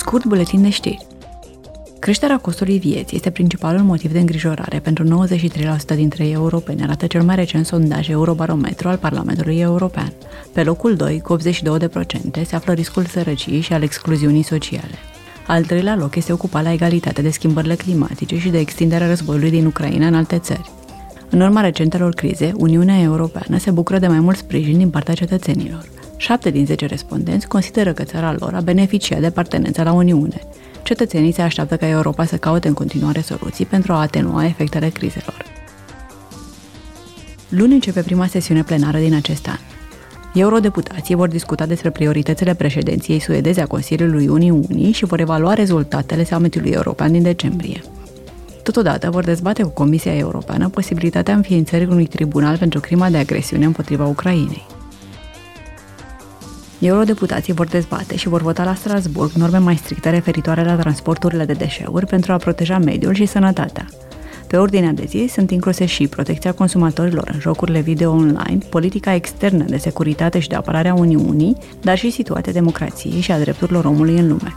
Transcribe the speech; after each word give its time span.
Scurt 0.00 0.24
buletin 0.24 0.62
de 0.62 0.70
știri. 0.70 1.06
Creșterea 1.98 2.38
costului 2.38 2.78
vieții 2.78 3.16
este 3.16 3.30
principalul 3.30 3.80
motiv 3.80 4.12
de 4.12 4.18
îngrijorare 4.18 4.78
pentru 4.78 5.26
93% 5.26 5.94
dintre 5.94 6.24
ei 6.24 6.32
europeni, 6.32 6.82
arată 6.82 7.06
cel 7.06 7.22
mai 7.22 7.34
recent 7.34 7.66
sondaj 7.66 8.08
Eurobarometru 8.08 8.88
al 8.88 8.96
Parlamentului 8.96 9.58
European. 9.58 10.12
Pe 10.52 10.62
locul 10.62 10.96
2, 10.96 11.20
cu 11.20 11.36
82%, 11.36 11.42
se 12.44 12.56
află 12.56 12.72
riscul 12.72 13.04
sărăciei 13.04 13.60
și 13.60 13.72
al 13.72 13.82
excluziunii 13.82 14.42
sociale. 14.42 14.98
Al 15.46 15.64
treilea 15.64 15.96
loc 15.96 16.14
este 16.14 16.32
ocupat 16.32 16.62
la 16.62 16.72
egalitate 16.72 17.22
de 17.22 17.30
schimbările 17.30 17.74
climatice 17.74 18.38
și 18.38 18.48
de 18.48 18.58
extinderea 18.58 19.06
războiului 19.06 19.50
din 19.50 19.66
Ucraina 19.66 20.06
în 20.06 20.14
alte 20.14 20.38
țări. 20.38 20.70
În 21.30 21.40
urma 21.40 21.60
recentelor 21.60 22.14
crize, 22.14 22.52
Uniunea 22.56 23.00
Europeană 23.00 23.58
se 23.58 23.70
bucură 23.70 23.98
de 23.98 24.06
mai 24.06 24.20
mult 24.20 24.36
sprijin 24.36 24.78
din 24.78 24.90
partea 24.90 25.14
cetățenilor. 25.14 25.99
7 26.20 26.50
din 26.50 26.66
10 26.66 26.86
respondenți 26.86 27.48
consideră 27.48 27.92
că 27.92 28.02
țara 28.02 28.34
lor 28.38 28.54
a 28.54 28.60
beneficiat 28.60 29.20
de 29.20 29.30
partenența 29.30 29.82
la 29.82 29.92
Uniune. 29.92 30.40
Cetățenii 30.82 31.32
se 31.32 31.42
așteaptă 31.42 31.76
ca 31.76 31.86
Europa 31.86 32.24
să 32.24 32.36
caute 32.36 32.68
în 32.68 32.74
continuare 32.74 33.20
soluții 33.20 33.64
pentru 33.64 33.92
a 33.92 34.00
atenua 34.00 34.44
efectele 34.44 34.88
crizelor. 34.88 35.44
Luni 37.48 37.72
începe 37.72 38.02
prima 38.02 38.26
sesiune 38.26 38.62
plenară 38.62 38.98
din 38.98 39.14
acest 39.14 39.48
an. 39.48 39.58
Eurodeputații 40.34 41.14
vor 41.14 41.28
discuta 41.28 41.66
despre 41.66 41.90
prioritățile 41.90 42.54
președinției 42.54 43.20
suedeze 43.20 43.60
a 43.60 43.66
Consiliului 43.66 44.28
Uniunii 44.28 44.92
și 44.92 45.04
vor 45.04 45.20
evalua 45.20 45.54
rezultatele 45.54 46.24
summitului 46.24 46.70
european 46.70 47.12
din 47.12 47.22
decembrie. 47.22 47.82
Totodată 48.62 49.10
vor 49.10 49.24
dezbate 49.24 49.62
cu 49.62 49.68
Comisia 49.68 50.16
Europeană 50.16 50.68
posibilitatea 50.68 51.34
înființării 51.34 51.86
unui 51.86 52.06
tribunal 52.06 52.58
pentru 52.58 52.80
crima 52.80 53.10
de 53.10 53.16
agresiune 53.16 53.64
împotriva 53.64 54.06
Ucrainei. 54.06 54.78
Eurodeputații 56.80 57.52
vor 57.52 57.66
dezbate 57.66 58.16
și 58.16 58.28
vor 58.28 58.42
vota 58.42 58.64
la 58.64 58.74
Strasburg 58.74 59.30
norme 59.32 59.58
mai 59.58 59.76
stricte 59.76 60.10
referitoare 60.10 60.64
la 60.64 60.76
transporturile 60.76 61.44
de 61.44 61.52
deșeuri 61.52 62.06
pentru 62.06 62.32
a 62.32 62.36
proteja 62.36 62.78
mediul 62.78 63.14
și 63.14 63.26
sănătatea. 63.26 63.86
Pe 64.46 64.56
ordinea 64.56 64.92
de 64.92 65.04
zi 65.06 65.28
sunt 65.32 65.50
incluse 65.50 65.86
și 65.86 66.08
protecția 66.08 66.52
consumatorilor 66.52 67.30
în 67.32 67.40
jocurile 67.40 67.80
video 67.80 68.10
online, 68.10 68.58
politica 68.68 69.14
externă 69.14 69.64
de 69.64 69.76
securitate 69.76 70.38
și 70.38 70.48
de 70.48 70.54
apărare 70.54 70.88
a 70.88 70.94
Uniunii, 70.94 71.56
dar 71.80 71.98
și 71.98 72.10
situația 72.10 72.52
democrației 72.52 73.20
și 73.20 73.32
a 73.32 73.38
drepturilor 73.38 73.84
omului 73.84 74.18
în 74.18 74.28
lume. 74.28 74.56